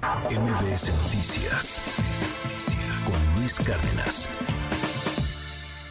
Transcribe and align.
MBS 0.00 0.92
Noticias 1.04 1.82
con 3.04 3.34
Luis 3.34 3.58
Cárdenas. 3.58 4.30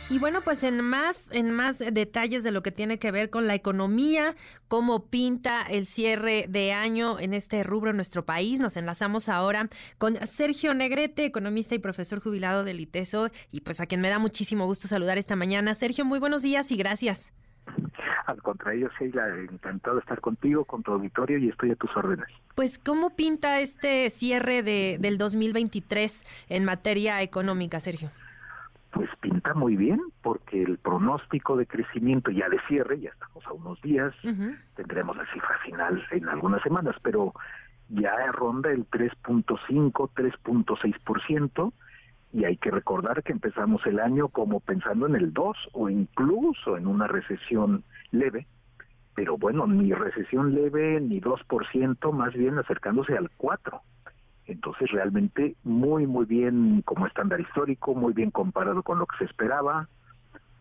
Y 0.10 0.18
bueno, 0.18 0.42
pues 0.42 0.64
en 0.64 0.80
más, 0.80 1.30
en 1.32 1.52
más 1.52 1.80
detalles 1.80 2.46
de 2.46 2.52
lo 2.52 2.64
que 2.64 2.72
tiene 2.72 3.00
que 3.00 3.12
ver 3.12 3.30
con 3.30 3.48
la 3.48 3.56
economía, 3.56 4.38
cómo 4.70 5.08
pinta 5.08 5.64
el 5.64 5.86
cierre 5.86 6.46
de 6.48 6.72
año 6.72 7.20
en 7.20 7.34
este 7.34 7.64
rubro 7.64 7.90
en 7.90 7.98
nuestro 7.98 8.26
país, 8.26 8.62
nos 8.62 8.78
enlazamos 8.78 9.28
ahora 9.28 9.70
con 9.98 10.16
Sergio 10.26 10.74
Negrete, 10.74 11.26
economista 11.26 11.76
y 11.76 11.80
profesor 11.80 12.22
jubilado 12.22 12.64
del 12.64 12.80
ITESO, 12.80 13.30
y 13.52 13.60
pues 13.60 13.82
a 13.82 13.88
quien 13.88 14.00
me 14.00 14.10
da 14.10 14.20
muchísimo 14.20 14.66
gusto 14.66 14.88
saludar 14.88 15.18
esta 15.18 15.36
mañana. 15.36 15.76
Sergio, 15.76 16.06
muy 16.06 16.20
buenos 16.20 16.44
días 16.44 16.72
y 16.72 16.78
gracias. 16.78 17.34
Al 18.48 18.54
contrario, 18.54 18.90
Sheila, 18.98 19.28
encantado 19.52 19.98
de 19.98 20.00
estar 20.00 20.22
contigo, 20.22 20.64
con 20.64 20.82
tu 20.82 20.94
auditorio 20.94 21.38
y 21.38 21.50
estoy 21.50 21.72
a 21.72 21.76
tus 21.76 21.94
órdenes. 21.98 22.28
Pues, 22.56 22.80
¿cómo 22.80 23.14
pinta 23.14 23.60
este 23.60 24.10
cierre 24.10 24.64
de, 24.64 24.98
del 25.02 25.18
2023 25.18 26.26
en 26.48 26.64
materia 26.64 27.22
económica, 27.22 27.82
Sergio? 27.82 28.10
Pues 28.92 29.10
pinta 29.20 29.54
muy 29.54 29.76
bien, 29.76 30.00
porque 30.22 30.64
el 30.64 30.78
pronóstico 30.78 31.58
de 31.58 31.66
crecimiento 31.66 32.32
ya 32.32 32.48
de 32.48 32.58
cierre, 32.70 33.02
ya 33.02 33.10
estamos 33.10 33.46
a 33.48 33.52
unos 33.52 33.82
días, 33.82 34.16
tendremos 34.78 35.18
la 35.18 35.26
cifra 35.34 35.58
final 35.66 36.02
en 36.12 36.30
algunas 36.30 36.64
semanas, 36.64 36.96
pero 37.04 37.34
ya 37.90 38.16
ronda 38.32 38.72
el 38.72 38.90
3.5, 38.90 40.10
3.6%, 40.16 41.74
y 42.34 42.46
hay 42.46 42.58
que 42.58 42.72
recordar 42.72 43.24
que 43.24 43.32
empezamos 43.32 43.86
el 43.86 44.00
año 44.00 44.28
como 44.28 44.60
pensando 44.60 45.08
en 45.08 45.16
el 45.16 45.34
2 45.34 45.58
o 45.74 45.90
incluso 45.90 46.78
en 46.78 46.88
una 46.88 47.08
recesión 47.08 47.84
leve, 48.12 48.48
pero 49.16 49.38
bueno, 49.38 49.66
ni 49.66 49.94
recesión 49.94 50.54
leve 50.54 51.00
ni 51.02 51.20
2%, 51.22 52.12
más 52.12 52.34
bien 52.34 52.58
acercándose 52.58 53.18
al 53.18 53.30
4%. 53.38 53.82
Entonces 54.46 54.90
realmente 54.92 55.56
muy, 55.64 56.08
muy 56.08 56.26
bien 56.26 56.82
como 56.84 57.06
estándar 57.06 57.42
histórico, 57.42 57.94
muy 57.96 58.14
bien 58.14 58.32
comparado 58.32 58.82
con 58.82 59.00
lo 59.00 59.06
que 59.06 59.18
se 59.18 59.26
esperaba. 59.26 59.90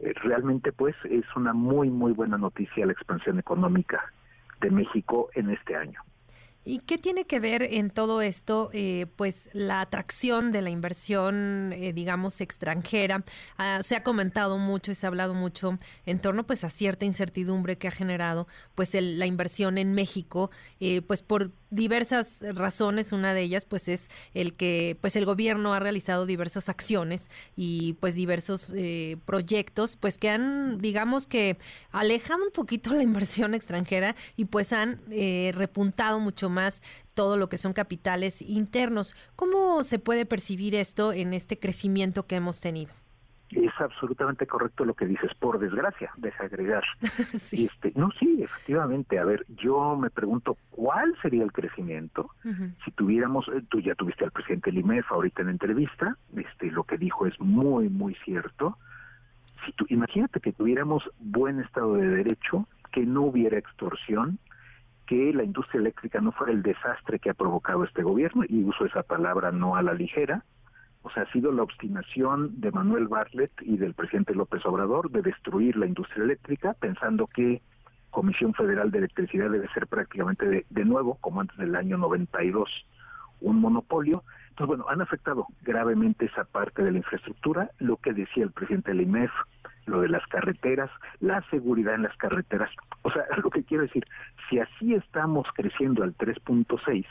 Eh, 0.01 0.13
realmente 0.23 0.73
pues 0.73 0.97
es 1.05 1.25
una 1.37 1.53
muy, 1.53 1.89
muy 1.91 2.13
buena 2.13 2.37
noticia 2.37 2.85
la 2.85 2.93
expansión 2.93 3.39
económica 3.39 4.13
de 4.61 4.71
México 4.71 5.29
en 5.35 5.51
este 5.51 5.77
año. 5.77 6.01
¿Y 6.69 6.81
qué 6.81 6.99
tiene 6.99 7.27
que 7.27 7.39
ver 7.39 7.63
en 7.63 7.91
todo 7.91 8.21
esto, 8.21 8.71
eh, 8.73 9.07
pues 9.15 9.49
la 9.53 9.81
atracción 9.81 10.51
de 10.51 10.63
la 10.63 10.71
inversión, 10.71 11.73
eh, 11.73 11.93
digamos, 11.93 12.41
extranjera? 12.41 13.25
Ah, 13.57 13.83
se 13.85 13.95
ha 13.95 14.03
comentado 14.03 14.59
mucho 14.59 14.91
y 14.91 14.97
se 14.97 15.07
ha 15.07 15.09
hablado 15.09 15.33
mucho 15.33 15.79
en 16.07 16.19
torno, 16.19 16.45
pues, 16.45 16.65
a 16.65 16.71
cierta 16.71 17.05
incertidumbre 17.05 17.79
que 17.79 17.87
ha 17.87 17.93
generado, 17.93 18.49
pues, 18.75 18.95
la 19.01 19.27
inversión 19.27 19.79
en 19.79 19.95
México, 19.95 20.51
eh, 20.81 21.03
pues, 21.03 21.23
por 21.23 21.53
diversas 21.71 22.43
razones. 22.55 23.13
Una 23.13 23.35
de 23.35 23.43
ellas, 23.43 23.65
pues, 23.65 23.89
es 23.89 24.09
el 24.35 24.55
que, 24.55 24.97
pues, 25.01 25.17
el 25.17 25.25
gobierno 25.25 25.75
ha 25.75 25.81
realizado 25.81 26.27
diversas 26.27 26.69
acciones 26.69 27.31
y, 27.57 27.95
pues, 27.95 28.15
diversos 28.15 28.73
proyectos, 29.25 29.97
pues, 29.97 30.19
que 30.19 30.31
han, 30.31 30.79
digamos, 30.79 31.27
que 31.27 31.59
alejado 31.91 32.45
un 32.45 32.53
poquito 32.53 32.93
la 32.95 33.03
inversión 33.03 33.55
extranjera 33.55 34.17
y, 34.37 34.47
pues, 34.47 34.73
han 34.73 35.01
repuntado 35.53 36.21
mucho 36.21 36.51
más 36.51 36.83
todo 37.15 37.37
lo 37.37 37.49
que 37.49 37.59
son 37.59 37.73
capitales 37.73 38.43
internos. 38.43 39.17
¿Cómo 39.37 39.83
se 39.85 39.99
puede 39.99 40.27
percibir 40.27 40.75
esto 40.75 41.13
en 41.13 41.33
este 41.33 41.59
crecimiento 41.59 42.27
que 42.27 42.37
hemos 42.37 42.61
tenido? 42.61 42.93
Es 43.77 43.83
absolutamente 43.83 44.47
correcto 44.47 44.85
lo 44.85 44.95
que 44.95 45.07
dices, 45.07 45.31
por 45.39 45.59
desgracia, 45.59 46.11
deja 46.17 46.45
agregar. 46.45 46.83
Este, 47.53 47.93
no, 47.95 48.11
sí, 48.19 48.43
efectivamente. 48.43 49.19
A 49.19 49.25
ver, 49.25 49.45
yo 49.49 49.97
me 49.97 50.11
pregunto, 50.11 50.57
¿cuál 50.71 51.15
sería 51.21 51.43
el 51.45 51.53
crecimiento 51.53 52.31
si 52.85 52.91
tuviéramos, 52.93 53.47
eh, 53.49 53.63
tú 53.69 53.81
ya 53.81 53.95
tuviste 53.95 54.25
al 54.25 54.31
presidente 54.31 54.73
Limef 54.73 55.11
ahorita 55.11 55.43
en 55.43 55.51
entrevista, 55.51 56.17
este, 56.37 56.71
lo 56.71 56.85
que 56.85 56.99
dijo 56.99 57.27
es 57.27 57.39
muy, 57.41 57.89
muy 57.89 58.15
cierto. 58.25 58.79
Si 59.65 59.73
tú, 59.73 59.85
imagínate 59.89 60.41
que 60.41 60.53
tuviéramos 60.53 61.09
buen 61.19 61.61
Estado 61.61 61.95
de 61.95 62.09
Derecho, 62.09 62.67
que 62.93 63.05
no 63.05 63.23
hubiera 63.23 63.59
extorsión, 63.59 64.39
que 65.07 65.33
la 65.33 65.45
industria 65.45 65.81
eléctrica 65.81 66.21
no 66.21 66.33
fuera 66.33 66.53
el 66.53 66.63
desastre 66.63 67.19
que 67.19 67.31
ha 67.31 67.35
provocado 67.35 67.85
este 67.85 68.03
gobierno, 68.03 68.45
y 68.49 68.63
uso 68.65 68.85
esa 68.87 69.03
palabra 69.03 69.53
no 69.53 69.77
a 69.77 69.83
la 69.83 69.95
ligera, 69.95 70.45
o 71.07 71.11
sea, 71.11 71.23
ha 71.23 71.33
sido 71.33 71.53
la 71.53 71.63
obstinación 71.63 72.61
de 72.61 72.73
Manuel 72.73 73.07
Bartlett 73.07 73.53
y 73.63 73.77
del 73.77 73.95
presidente 73.95 74.35
López 74.35 74.67
Obrador 74.67 75.09
de 75.13 75.23
destruir 75.23 75.77
la 75.77 75.87
industria 75.87 76.25
eléctrica, 76.25 76.75
pensando 76.75 77.29
que 77.29 77.63
Comisión 78.11 78.55
Federal 78.55 78.91
de 78.91 78.99
Electricidad 78.99 79.49
debe 79.49 79.69
ser 79.69 79.87
prácticamente 79.87 80.49
de, 80.49 80.67
de 80.69 80.85
nuevo, 80.85 81.15
como 81.21 81.41
antes 81.41 81.57
del 81.59 81.77
año 81.77 81.97
92, 81.97 82.69
un 83.41 83.61
monopolio. 83.61 84.25
Entonces, 84.49 84.67
bueno, 84.67 84.87
han 84.89 85.01
afectado 85.01 85.47
gravemente 85.63 86.27
esa 86.27 86.43
parte 86.43 86.83
de 86.83 86.91
la 86.91 86.99
infraestructura, 86.99 87.71
lo 87.79 87.99
que 87.99 88.13
decía 88.13 88.43
el 88.43 88.51
presidente 88.51 88.91
del 88.91 89.03
IMEF, 89.03 89.31
lo 89.85 90.01
de 90.01 90.09
las 90.09 90.27
carreteras, 90.27 90.91
la 91.21 91.41
seguridad 91.51 91.95
en 91.95 92.03
las 92.03 92.17
carreteras. 92.17 92.71
O 93.03 93.13
sea, 93.13 93.23
lo 93.45 93.51
que 93.51 93.63
quiero 93.63 93.85
decir, 93.85 94.05
si 94.51 94.59
así 94.59 94.95
estamos 94.95 95.47
creciendo 95.55 96.03
al 96.03 96.17
3.6, 96.17 97.07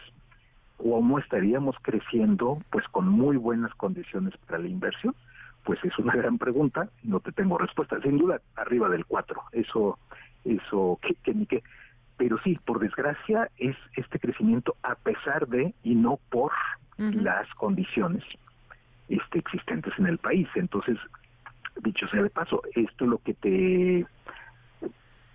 ¿cómo 0.78 1.20
estaríamos 1.20 1.76
creciendo 1.82 2.62
pues 2.70 2.88
con 2.90 3.08
muy 3.08 3.38
buenas 3.38 3.74
condiciones 3.76 4.36
para 4.46 4.60
la 4.60 4.68
inversión? 4.68 5.16
Pues 5.64 5.80
es 5.84 5.98
una 6.00 6.14
gran 6.16 6.38
pregunta, 6.38 6.90
no 7.04 7.20
te 7.20 7.32
tengo 7.32 7.58
respuesta. 7.58 8.00
Sin 8.02 8.18
duda, 8.18 8.42
arriba 8.56 8.90
del 8.90 9.06
4, 9.06 9.42
eso, 9.54 9.98
eso, 10.44 11.00
que, 11.02 11.34
ni 11.34 11.46
qué. 11.46 11.64
Pero 12.18 12.38
sí, 12.44 12.58
por 12.66 12.80
desgracia, 12.80 13.50
es 13.58 13.76
este 13.96 14.20
crecimiento 14.20 14.76
a 14.84 14.96
pesar 14.96 15.48
de 15.48 15.74
y 15.84 15.96
no 15.96 16.20
por 16.30 16.54
las 16.98 17.54
condiciones 17.56 18.24
este, 19.10 19.40
existentes 19.40 19.94
en 19.98 20.08
el 20.08 20.18
país. 20.18 20.48
Entonces, 20.56 20.98
dicho 21.84 22.08
sea 22.08 22.24
de 22.24 22.30
paso, 22.30 22.62
esto 22.74 23.06
lo 23.06 23.18
que 23.18 23.34
te 23.34 24.06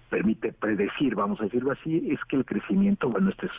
permite 0.09 0.53
predecir, 0.53 1.15
vamos 1.15 1.41
a 1.41 1.45
decirlo 1.45 1.73
así, 1.73 2.11
es 2.11 2.23
que 2.25 2.37
el 2.37 2.45
crecimiento, 2.45 3.09
bueno, 3.09 3.31
este 3.31 3.47
es 3.47 3.53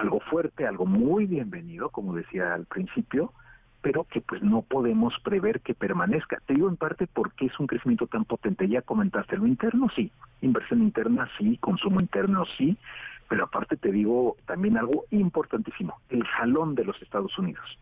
algo 0.00 0.20
fuerte, 0.20 0.66
algo 0.66 0.86
muy 0.86 1.26
bienvenido, 1.26 1.90
como 1.90 2.14
decía 2.14 2.54
al 2.54 2.64
principio, 2.64 3.32
pero 3.82 4.04
que 4.04 4.22
pues 4.22 4.42
no 4.42 4.62
podemos 4.62 5.14
prever 5.22 5.60
que 5.60 5.74
permanezca. 5.74 6.38
Te 6.46 6.54
digo 6.54 6.68
en 6.68 6.76
parte 6.76 7.06
porque 7.06 7.46
es 7.46 7.60
un 7.60 7.66
crecimiento 7.66 8.06
tan 8.06 8.24
potente. 8.24 8.66
Ya 8.66 8.82
comentaste 8.82 9.36
lo 9.36 9.46
interno, 9.46 9.88
sí, 9.94 10.10
inversión 10.40 10.80
interna, 10.80 11.28
sí, 11.38 11.58
consumo 11.58 12.00
interno, 12.00 12.44
sí, 12.56 12.78
pero 13.28 13.44
aparte 13.44 13.76
te 13.76 13.92
digo 13.92 14.36
también 14.46 14.78
algo 14.78 15.04
importantísimo, 15.10 16.00
el 16.08 16.24
jalón 16.26 16.74
de 16.74 16.84
los 16.84 17.00
Estados 17.02 17.38
Unidos. 17.38 17.78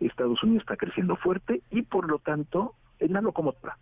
Estados 0.00 0.42
Unidos 0.42 0.62
está 0.62 0.76
creciendo 0.76 1.16
fuerte 1.16 1.62
y 1.70 1.82
por 1.82 2.10
lo 2.10 2.18
tanto 2.18 2.74
es 2.98 3.10
la 3.10 3.22
locomotora, 3.22 3.78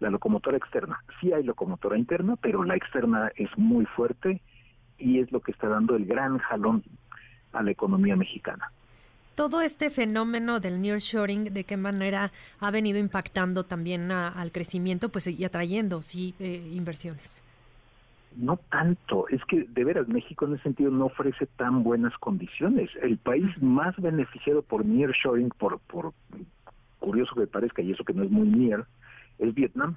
la 0.00 0.10
locomotora 0.10 0.56
externa. 0.56 1.00
Sí 1.20 1.32
hay 1.32 1.44
locomotora 1.44 1.98
interna, 1.98 2.36
pero 2.36 2.64
la 2.64 2.76
externa 2.76 3.30
es 3.36 3.50
muy 3.58 3.84
fuerte 3.84 4.40
y 4.98 5.20
es 5.20 5.30
lo 5.32 5.40
que 5.40 5.52
está 5.52 5.68
dando 5.68 5.96
el 5.96 6.06
gran 6.06 6.38
jalón 6.38 6.82
a 7.52 7.62
la 7.62 7.70
economía 7.70 8.16
mexicana. 8.16 8.70
Todo 9.34 9.60
este 9.60 9.90
fenómeno 9.90 10.60
del 10.60 10.80
nearshoring, 10.80 11.52
¿de 11.52 11.64
qué 11.64 11.76
manera 11.76 12.32
ha 12.58 12.70
venido 12.70 12.98
impactando 12.98 13.64
también 13.64 14.10
al 14.10 14.50
crecimiento 14.50 15.10
pues, 15.10 15.26
y 15.26 15.44
atrayendo 15.44 16.00
sí, 16.00 16.34
eh, 16.40 16.66
inversiones? 16.72 17.42
No 18.34 18.58
tanto, 18.70 19.28
es 19.28 19.42
que 19.44 19.64
de 19.64 19.84
veras 19.84 20.08
México 20.08 20.46
en 20.46 20.54
ese 20.54 20.64
sentido 20.64 20.90
no 20.90 21.06
ofrece 21.06 21.46
tan 21.56 21.82
buenas 21.82 22.16
condiciones. 22.18 22.90
El 23.02 23.18
país 23.18 23.46
más 23.62 23.94
beneficiado 23.96 24.62
por 24.62 24.86
nearshoring, 24.86 25.50
por, 25.50 25.80
por 25.80 26.12
curioso 26.98 27.34
que 27.34 27.46
parezca, 27.46 27.82
y 27.82 27.92
eso 27.92 28.04
que 28.04 28.14
no 28.14 28.22
es 28.24 28.30
muy 28.30 28.48
near, 28.48 28.86
es 29.38 29.54
Vietnam. 29.54 29.96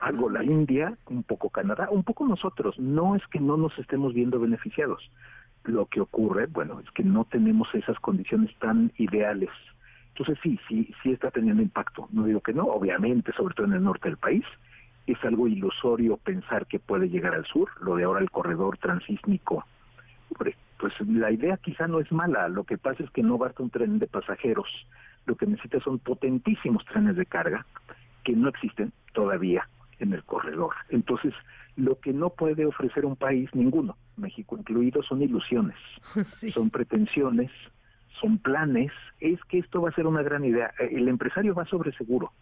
Algo 0.00 0.28
la 0.30 0.42
India, 0.42 0.96
un 1.06 1.22
poco 1.22 1.50
Canadá, 1.50 1.88
un 1.90 2.04
poco 2.04 2.26
nosotros. 2.26 2.78
No 2.78 3.16
es 3.16 3.22
que 3.28 3.38
no 3.38 3.56
nos 3.56 3.78
estemos 3.78 4.14
viendo 4.14 4.40
beneficiados. 4.40 5.10
Lo 5.64 5.86
que 5.86 6.00
ocurre, 6.00 6.46
bueno, 6.46 6.80
es 6.80 6.90
que 6.92 7.02
no 7.02 7.24
tenemos 7.24 7.68
esas 7.74 7.98
condiciones 8.00 8.54
tan 8.58 8.92
ideales. 8.96 9.50
Entonces 10.08 10.38
sí, 10.42 10.58
sí, 10.68 10.92
sí 11.02 11.12
está 11.12 11.30
teniendo 11.30 11.62
impacto. 11.62 12.08
No 12.12 12.24
digo 12.24 12.40
que 12.40 12.52
no, 12.52 12.64
obviamente, 12.64 13.32
sobre 13.32 13.54
todo 13.54 13.66
en 13.66 13.74
el 13.74 13.84
norte 13.84 14.08
del 14.08 14.16
país. 14.16 14.44
Es 15.06 15.22
algo 15.24 15.48
ilusorio 15.48 16.16
pensar 16.16 16.66
que 16.66 16.78
puede 16.78 17.08
llegar 17.08 17.34
al 17.34 17.46
sur. 17.46 17.68
Lo 17.80 17.96
de 17.96 18.04
ahora 18.04 18.20
el 18.20 18.30
corredor 18.30 18.78
transísmico. 18.78 19.64
pues 20.36 20.94
la 21.06 21.30
idea 21.30 21.58
quizá 21.58 21.86
no 21.86 22.00
es 22.00 22.10
mala. 22.10 22.48
Lo 22.48 22.64
que 22.64 22.78
pasa 22.78 23.02
es 23.02 23.10
que 23.10 23.22
no 23.22 23.38
basta 23.38 23.62
un 23.62 23.70
tren 23.70 23.98
de 23.98 24.06
pasajeros 24.06 24.68
lo 25.26 25.36
que 25.36 25.46
necesita 25.46 25.80
son 25.80 25.98
potentísimos 25.98 26.84
trenes 26.86 27.16
de 27.16 27.26
carga 27.26 27.66
que 28.24 28.32
no 28.32 28.48
existen 28.48 28.92
todavía 29.12 29.68
en 30.00 30.12
el 30.12 30.24
corredor. 30.24 30.74
Entonces, 30.88 31.32
lo 31.76 31.98
que 32.00 32.12
no 32.12 32.30
puede 32.30 32.66
ofrecer 32.66 33.06
un 33.06 33.16
país, 33.16 33.48
ninguno, 33.54 33.96
México 34.16 34.56
incluido, 34.58 35.02
son 35.02 35.22
ilusiones, 35.22 35.76
son 36.52 36.70
pretensiones, 36.70 37.50
son 38.20 38.38
planes, 38.38 38.92
es 39.20 39.42
que 39.44 39.58
esto 39.58 39.82
va 39.82 39.90
a 39.90 39.94
ser 39.94 40.06
una 40.06 40.22
gran 40.22 40.44
idea. 40.44 40.72
El 40.78 41.08
empresario 41.08 41.54
va 41.54 41.64
sobre 41.66 41.92
seguro, 41.92 42.32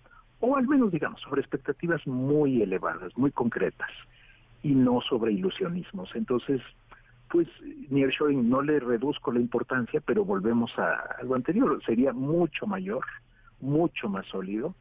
o 0.40 0.56
al 0.56 0.66
menos 0.66 0.90
digamos, 0.90 1.20
sobre 1.20 1.40
expectativas 1.40 2.06
muy 2.06 2.62
elevadas, 2.62 3.16
muy 3.16 3.30
concretas, 3.30 3.90
y 4.62 4.74
no 4.74 5.00
sobre 5.00 5.32
ilusionismos. 5.32 6.10
Entonces, 6.14 6.60
pues 7.30 7.46
nearshoring 7.90 8.48
no 8.48 8.62
le 8.62 8.80
reduzco 8.80 9.30
la 9.32 9.40
importancia, 9.40 10.00
pero 10.00 10.24
volvemos 10.24 10.76
a 10.78 10.94
algo 11.20 11.36
anterior, 11.36 11.80
sería 11.84 12.12
mucho 12.12 12.66
mayor, 12.66 13.04
mucho 13.60 14.08
más 14.08 14.26
sólido 14.26 14.74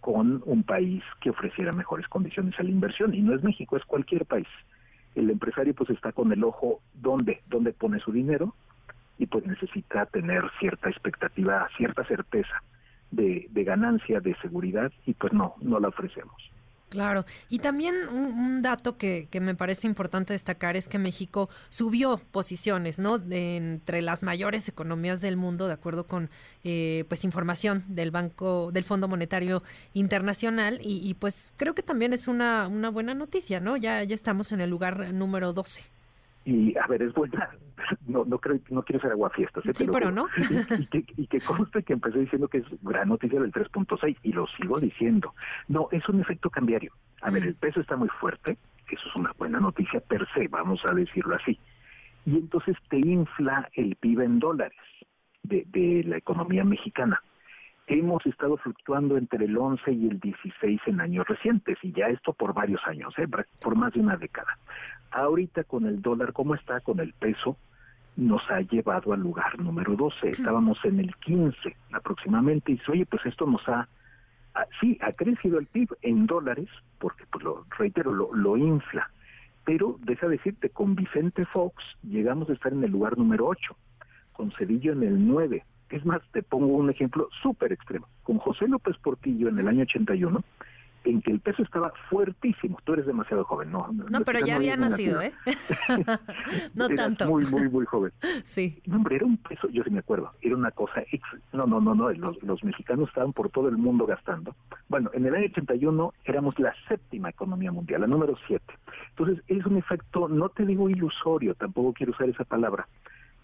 con 0.00 0.42
un 0.46 0.62
país 0.62 1.02
que 1.20 1.30
ofreciera 1.30 1.72
mejores 1.72 2.08
condiciones 2.08 2.58
a 2.58 2.62
la 2.62 2.70
inversión 2.70 3.14
y 3.14 3.20
no 3.20 3.34
es 3.34 3.42
México, 3.42 3.76
es 3.76 3.84
cualquier 3.84 4.24
país. 4.26 4.48
El 5.14 5.30
empresario 5.30 5.74
pues 5.74 5.90
está 5.90 6.12
con 6.12 6.32
el 6.32 6.42
ojo 6.44 6.80
dónde, 6.94 7.42
dónde 7.48 7.72
pone 7.72 8.00
su 8.00 8.12
dinero 8.12 8.54
y 9.18 9.26
pues 9.26 9.46
necesita 9.46 10.06
tener 10.06 10.44
cierta 10.58 10.88
expectativa, 10.88 11.68
cierta 11.76 12.04
certeza 12.04 12.62
de, 13.10 13.46
de 13.50 13.64
ganancia, 13.64 14.20
de 14.20 14.34
seguridad 14.36 14.90
y 15.04 15.14
pues 15.14 15.32
no, 15.32 15.54
no 15.60 15.78
la 15.80 15.88
ofrecemos. 15.88 16.50
Claro, 16.90 17.24
y 17.48 17.60
también 17.60 17.94
un, 18.08 18.62
dato 18.62 18.96
que, 18.98 19.28
que, 19.30 19.40
me 19.40 19.54
parece 19.54 19.86
importante 19.86 20.32
destacar 20.32 20.76
es 20.76 20.88
que 20.88 20.98
México 20.98 21.48
subió 21.68 22.20
posiciones, 22.32 22.98
¿no? 22.98 23.22
entre 23.30 24.02
las 24.02 24.24
mayores 24.24 24.68
economías 24.68 25.20
del 25.20 25.36
mundo, 25.36 25.68
de 25.68 25.74
acuerdo 25.74 26.08
con 26.08 26.30
eh, 26.64 27.04
pues 27.08 27.22
información 27.22 27.84
del 27.86 28.10
Banco, 28.10 28.72
del 28.72 28.82
Fondo 28.82 29.06
Monetario 29.06 29.62
Internacional, 29.94 30.80
y, 30.82 31.08
y, 31.08 31.14
pues 31.14 31.52
creo 31.56 31.76
que 31.76 31.84
también 31.84 32.12
es 32.12 32.26
una, 32.26 32.66
una 32.66 32.90
buena 32.90 33.14
noticia, 33.14 33.60
¿no? 33.60 33.76
Ya, 33.76 34.02
ya 34.02 34.16
estamos 34.16 34.50
en 34.50 34.60
el 34.60 34.68
lugar 34.68 35.14
número 35.14 35.52
12. 35.52 35.84
Y 36.50 36.76
a 36.76 36.86
ver, 36.88 37.00
es 37.00 37.14
buena, 37.14 37.48
no 38.08 38.24
no 38.24 38.38
creo 38.40 38.58
no 38.70 38.82
quiero 38.82 39.00
ser 39.00 39.12
aguafiestas. 39.12 39.64
¿eh? 39.66 39.72
Sí, 39.72 39.86
pero, 39.86 40.10
no. 40.10 40.26
Y, 40.78 40.86
que, 40.86 41.04
y 41.16 41.26
que 41.28 41.40
conste 41.40 41.84
que 41.84 41.92
empecé 41.92 42.18
diciendo 42.18 42.48
que 42.48 42.58
es 42.58 42.64
gran 42.82 43.08
noticia 43.08 43.40
del 43.40 43.52
3.6 43.52 44.16
y 44.24 44.32
lo 44.32 44.48
sigo 44.48 44.80
diciendo. 44.80 45.32
No, 45.68 45.86
es 45.92 46.08
un 46.08 46.20
efecto 46.20 46.50
cambiario. 46.50 46.92
A 47.22 47.30
ver, 47.30 47.44
el 47.44 47.54
peso 47.54 47.80
está 47.80 47.96
muy 47.96 48.08
fuerte, 48.08 48.58
eso 48.90 49.08
es 49.08 49.14
una 49.16 49.32
buena 49.38 49.60
noticia 49.60 50.00
per 50.00 50.26
se, 50.34 50.48
vamos 50.48 50.80
a 50.90 50.92
decirlo 50.92 51.36
así. 51.36 51.56
Y 52.26 52.36
entonces 52.36 52.76
te 52.88 52.98
infla 52.98 53.68
el 53.74 53.94
PIB 53.94 54.22
en 54.22 54.40
dólares 54.40 54.80
de, 55.44 55.64
de 55.68 56.02
la 56.04 56.16
economía 56.16 56.64
mexicana. 56.64 57.22
Hemos 57.92 58.24
estado 58.24 58.56
fluctuando 58.56 59.16
entre 59.16 59.46
el 59.46 59.58
11 59.58 59.90
y 59.90 60.06
el 60.06 60.20
16 60.20 60.80
en 60.86 61.00
años 61.00 61.26
recientes, 61.26 61.76
y 61.82 61.90
ya 61.90 62.06
esto 62.06 62.32
por 62.32 62.54
varios 62.54 62.80
años, 62.86 63.12
¿eh? 63.18 63.26
por 63.60 63.74
más 63.74 63.92
de 63.92 63.98
una 63.98 64.16
década. 64.16 64.56
Ahorita 65.10 65.64
con 65.64 65.86
el 65.86 66.00
dólar, 66.00 66.32
¿cómo 66.32 66.54
está? 66.54 66.78
Con 66.82 67.00
el 67.00 67.12
peso, 67.14 67.56
nos 68.16 68.48
ha 68.48 68.60
llevado 68.60 69.12
al 69.12 69.18
lugar 69.18 69.58
número 69.58 69.96
12. 69.96 70.30
Estábamos 70.30 70.78
en 70.84 71.00
el 71.00 71.16
15 71.16 71.76
aproximadamente 71.90 72.70
y 72.70 72.76
dice, 72.76 72.92
oye, 72.92 73.06
pues 73.06 73.26
esto 73.26 73.44
nos 73.44 73.68
ha, 73.68 73.88
sí, 74.80 74.96
ha 75.00 75.10
crecido 75.10 75.58
el 75.58 75.66
PIB 75.66 75.88
en 76.02 76.26
dólares, 76.26 76.68
porque 77.00 77.24
pues 77.28 77.42
lo 77.42 77.66
reitero, 77.76 78.12
lo, 78.12 78.32
lo 78.32 78.56
infla. 78.56 79.10
Pero 79.64 79.96
deja 79.98 80.28
decirte, 80.28 80.70
con 80.70 80.94
Vicente 80.94 81.44
Fox 81.44 81.82
llegamos 82.04 82.50
a 82.50 82.52
estar 82.52 82.72
en 82.72 82.84
el 82.84 82.92
lugar 82.92 83.18
número 83.18 83.48
8, 83.48 83.76
con 84.32 84.52
Cedillo 84.52 84.92
en 84.92 85.02
el 85.02 85.26
9. 85.26 85.64
Es 85.90 86.04
más, 86.04 86.22
te 86.32 86.42
pongo 86.42 86.68
un 86.68 86.90
ejemplo 86.90 87.28
súper 87.42 87.72
extremo. 87.72 88.06
Con 88.22 88.38
José 88.38 88.68
López 88.68 88.96
Portillo 88.98 89.48
en 89.48 89.58
el 89.58 89.68
año 89.68 89.82
81 89.82 90.42
en 91.04 91.22
que 91.22 91.32
el 91.32 91.40
peso 91.40 91.62
estaba 91.62 91.92
fuertísimo. 92.08 92.78
Tú 92.84 92.92
eres 92.92 93.06
demasiado 93.06 93.44
joven, 93.44 93.72
¿no? 93.72 93.88
No, 94.10 94.20
pero 94.20 94.44
ya 94.44 94.56
había 94.56 94.76
nacido, 94.76 95.20
¿eh? 95.22 95.32
no 96.74 96.88
tanto. 96.88 97.26
Muy, 97.26 97.46
muy, 97.46 97.68
muy 97.68 97.86
joven. 97.86 98.12
Sí. 98.44 98.80
No, 98.86 98.96
hombre, 98.96 99.16
era 99.16 99.26
un 99.26 99.36
peso, 99.36 99.68
yo 99.68 99.82
sí 99.84 99.90
me 99.90 100.00
acuerdo, 100.00 100.32
era 100.40 100.56
una 100.56 100.70
cosa, 100.70 101.02
no, 101.52 101.66
no, 101.66 101.80
no, 101.80 101.94
no, 101.94 102.10
los, 102.10 102.42
los 102.42 102.64
mexicanos 102.64 103.08
estaban 103.08 103.32
por 103.32 103.50
todo 103.50 103.68
el 103.68 103.76
mundo 103.76 104.06
gastando. 104.06 104.54
Bueno, 104.88 105.10
en 105.12 105.26
el 105.26 105.34
año 105.34 105.46
81 105.46 106.14
éramos 106.24 106.58
la 106.58 106.74
séptima 106.88 107.30
economía 107.30 107.70
mundial, 107.70 108.00
la 108.00 108.06
número 108.06 108.36
siete. 108.46 108.74
Entonces, 109.10 109.44
es 109.46 109.64
un 109.66 109.76
efecto, 109.76 110.28
no 110.28 110.48
te 110.48 110.64
digo 110.64 110.88
ilusorio, 110.88 111.54
tampoco 111.54 111.92
quiero 111.92 112.12
usar 112.12 112.28
esa 112.28 112.44
palabra, 112.44 112.88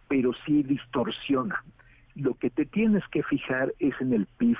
pero 0.08 0.32
sí 0.44 0.62
distorsiona. 0.62 1.62
Lo 2.16 2.34
que 2.34 2.50
te 2.50 2.64
tienes 2.64 3.06
que 3.08 3.22
fijar 3.22 3.72
es 3.78 3.94
en 4.00 4.12
el 4.12 4.26
PIB 4.38 4.56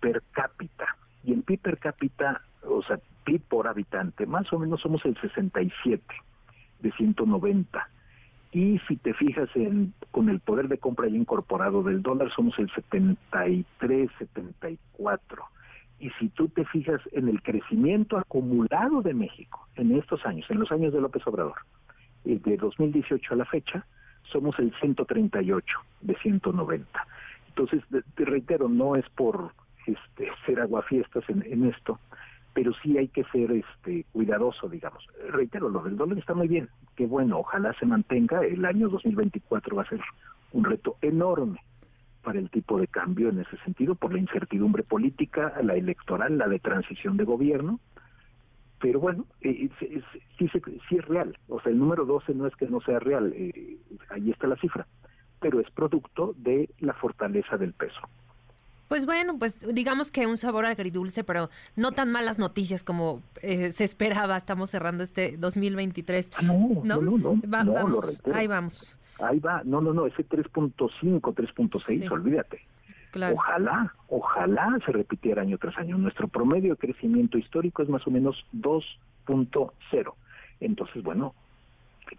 per 0.00 0.22
cápita 0.32 0.96
y 1.24 1.32
el 1.32 1.42
PIB 1.42 1.60
per 1.60 1.78
cápita, 1.78 2.42
o 2.62 2.82
sea, 2.82 2.98
PIB 3.24 3.40
por 3.48 3.68
habitante, 3.68 4.26
más 4.26 4.52
o 4.52 4.58
menos 4.58 4.80
somos 4.80 5.04
el 5.04 5.18
67 5.20 6.02
de 6.80 6.92
190. 6.92 7.88
Y 8.52 8.78
si 8.88 8.96
te 8.96 9.12
fijas 9.14 9.48
en 9.54 9.92
con 10.10 10.28
el 10.28 10.40
poder 10.40 10.68
de 10.68 10.78
compra 10.78 11.08
ya 11.08 11.16
incorporado 11.16 11.82
del 11.82 12.02
dólar, 12.02 12.30
somos 12.34 12.58
el 12.58 12.70
73, 12.70 14.10
74. 14.18 15.44
Y 16.00 16.10
si 16.18 16.28
tú 16.28 16.48
te 16.48 16.64
fijas 16.64 17.00
en 17.12 17.28
el 17.28 17.42
crecimiento 17.42 18.18
acumulado 18.18 19.02
de 19.02 19.14
México 19.14 19.66
en 19.76 19.96
estos 19.96 20.24
años, 20.24 20.46
en 20.50 20.60
los 20.60 20.70
años 20.70 20.92
de 20.92 21.00
López 21.00 21.26
Obrador, 21.26 21.56
eh, 22.24 22.40
de 22.42 22.56
2018 22.56 23.34
a 23.34 23.36
la 23.36 23.44
fecha, 23.44 23.84
somos 24.30 24.58
el 24.58 24.72
138 24.80 25.78
de 26.02 26.14
190. 26.16 27.06
Entonces, 27.48 27.82
te 28.14 28.24
reitero, 28.24 28.68
no 28.68 28.94
es 28.94 29.08
por 29.10 29.52
este, 29.86 30.28
ser 30.46 30.60
aguafiestas 30.60 31.28
en, 31.28 31.44
en 31.46 31.64
esto, 31.66 31.98
pero 32.54 32.72
sí 32.82 32.98
hay 32.98 33.08
que 33.08 33.24
ser 33.24 33.50
este 33.52 34.04
cuidadoso, 34.12 34.68
digamos. 34.68 35.06
Reitero, 35.30 35.68
lo 35.68 35.82
del 35.82 35.96
dólar 35.96 36.18
está 36.18 36.34
muy 36.34 36.48
bien, 36.48 36.68
qué 36.96 37.06
bueno, 37.06 37.38
ojalá 37.38 37.72
se 37.74 37.86
mantenga. 37.86 38.44
El 38.44 38.64
año 38.64 38.88
2024 38.88 39.76
va 39.76 39.82
a 39.82 39.88
ser 39.88 40.00
un 40.52 40.64
reto 40.64 40.96
enorme 41.02 41.60
para 42.22 42.38
el 42.38 42.50
tipo 42.50 42.78
de 42.78 42.88
cambio 42.88 43.28
en 43.28 43.40
ese 43.40 43.56
sentido, 43.58 43.94
por 43.94 44.12
la 44.12 44.18
incertidumbre 44.18 44.82
política, 44.82 45.54
la 45.62 45.74
electoral, 45.74 46.36
la 46.36 46.48
de 46.48 46.58
transición 46.58 47.16
de 47.16 47.24
gobierno. 47.24 47.80
Pero 48.80 49.00
bueno, 49.00 49.26
eh, 49.40 49.68
sí, 49.80 50.48
sí, 50.48 50.96
es 50.96 51.04
real. 51.04 51.36
O 51.48 51.60
sea, 51.60 51.72
el 51.72 51.78
número 51.78 52.04
12 52.04 52.34
no 52.34 52.46
es 52.46 52.54
que 52.56 52.66
no 52.66 52.80
sea 52.80 52.98
real, 53.00 53.32
eh, 53.34 53.76
ahí 54.10 54.30
está 54.30 54.46
la 54.46 54.56
cifra, 54.56 54.86
pero 55.40 55.60
es 55.60 55.70
producto 55.70 56.34
de 56.36 56.70
la 56.80 56.94
fortaleza 56.94 57.56
del 57.56 57.72
peso. 57.72 58.00
Pues 58.88 59.04
bueno, 59.04 59.38
pues 59.38 59.60
digamos 59.74 60.10
que 60.10 60.26
un 60.26 60.38
sabor 60.38 60.64
agridulce, 60.64 61.22
pero 61.22 61.50
no 61.76 61.92
tan 61.92 62.10
malas 62.10 62.38
noticias 62.38 62.82
como 62.82 63.20
eh, 63.42 63.72
se 63.72 63.84
esperaba. 63.84 64.36
Estamos 64.36 64.70
cerrando 64.70 65.04
este 65.04 65.36
2023. 65.36 66.30
Ah, 66.36 66.42
no, 66.42 66.80
no, 66.82 67.02
no, 67.02 67.18
no, 67.18 67.40
vamos, 67.46 68.22
ahí 68.32 68.46
vamos. 68.46 68.98
Ahí 69.18 69.40
va, 69.40 69.62
no, 69.64 69.80
no, 69.80 69.92
no, 69.92 70.06
ese 70.06 70.26
3.5, 70.26 71.20
3.6, 71.20 72.10
olvídate. 72.10 72.60
Ojalá, 73.12 73.94
ojalá 74.08 74.78
se 74.84 74.92
repitiera 74.92 75.42
año 75.42 75.58
tras 75.58 75.76
año. 75.78 75.98
Nuestro 75.98 76.28
promedio 76.28 76.74
de 76.74 76.78
crecimiento 76.78 77.38
histórico 77.38 77.82
es 77.82 77.88
más 77.88 78.06
o 78.06 78.10
menos 78.10 78.44
2.0. 78.52 80.14
Entonces, 80.60 81.02
bueno, 81.02 81.34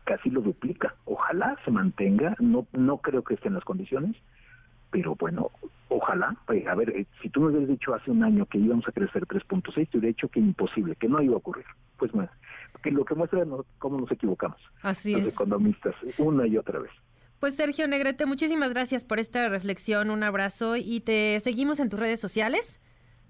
casi 0.03 0.29
lo 0.29 0.41
duplica. 0.41 0.95
Ojalá 1.05 1.57
se 1.65 1.71
mantenga, 1.71 2.35
no, 2.39 2.65
no 2.77 2.97
creo 2.97 3.23
que 3.23 3.35
esté 3.35 3.47
en 3.47 3.55
las 3.55 3.63
condiciones, 3.63 4.15
pero 4.91 5.15
bueno, 5.15 5.51
ojalá, 5.87 6.35
pues, 6.45 6.65
a 6.67 6.75
ver, 6.75 6.89
eh, 6.89 7.05
si 7.21 7.29
tú 7.29 7.41
me 7.41 7.47
hubieras 7.47 7.69
dicho 7.69 7.93
hace 7.93 8.11
un 8.11 8.23
año 8.23 8.45
que 8.45 8.57
íbamos 8.57 8.87
a 8.87 8.91
crecer 8.91 9.25
3.6, 9.25 9.89
te 9.89 9.97
hubiera 9.97 10.13
dicho 10.13 10.29
que 10.29 10.39
imposible, 10.39 10.95
que 10.95 11.07
no 11.07 11.21
iba 11.21 11.35
a 11.35 11.37
ocurrir. 11.37 11.65
Pues 11.97 12.11
bueno, 12.11 12.29
que 12.81 12.91
lo 12.91 13.05
que 13.05 13.15
muestra 13.15 13.45
cómo 13.77 13.97
nos 13.97 14.11
equivocamos. 14.11 14.59
Así 14.81 15.13
los 15.13 15.27
economistas, 15.27 15.95
una 16.17 16.47
y 16.47 16.57
otra 16.57 16.79
vez. 16.79 16.91
Pues 17.39 17.55
Sergio 17.55 17.87
Negrete, 17.87 18.25
muchísimas 18.25 18.71
gracias 18.71 19.05
por 19.05 19.17
esta 19.19 19.47
reflexión, 19.47 20.09
un 20.09 20.23
abrazo 20.23 20.75
y 20.75 20.99
te 20.99 21.39
seguimos 21.39 21.79
en 21.79 21.89
tus 21.89 21.99
redes 21.99 22.19
sociales. 22.19 22.81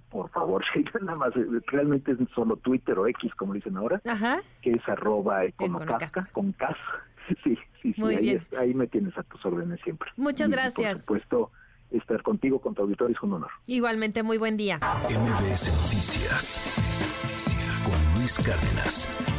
Por 0.09 0.29
favor, 0.31 0.63
sí, 0.73 0.83
nada 1.01 1.15
más, 1.15 1.35
eh, 1.35 1.45
realmente 1.67 2.13
es 2.13 2.17
solo 2.33 2.57
Twitter 2.57 2.97
o 2.97 3.07
X, 3.07 3.33
como 3.35 3.53
dicen 3.53 3.77
ahora, 3.77 4.01
Ajá. 4.05 4.41
que 4.61 4.71
es 4.71 4.89
arroba 4.89 5.45
econocasca, 5.45 6.27
con 6.31 6.51
cas. 6.53 6.75
Sí, 7.43 7.55
sí, 7.83 7.93
sí, 7.93 8.03
ahí, 8.03 8.41
ahí, 8.57 8.73
me 8.73 8.87
tienes 8.87 9.15
a 9.15 9.21
tus 9.21 9.45
órdenes 9.45 9.79
siempre. 9.83 10.09
Muchas 10.17 10.49
gracias. 10.49 10.93
Por 11.03 11.19
supuesto, 11.19 11.51
estar 11.91 12.23
contigo, 12.23 12.59
con 12.59 12.73
tu 12.73 12.81
auditorio, 12.81 13.15
es 13.15 13.21
un 13.21 13.33
honor. 13.33 13.51
Igualmente, 13.67 14.23
muy 14.23 14.39
buen 14.39 14.57
día. 14.57 14.79
MBS 14.79 15.71
Noticias 15.83 16.59
con 17.85 18.19
Luis 18.19 18.39
Cárdenas. 18.39 19.38